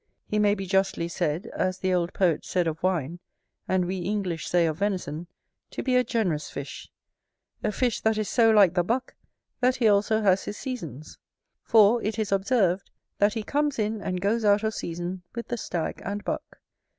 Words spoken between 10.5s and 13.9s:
seasons; for it is observed, that he comes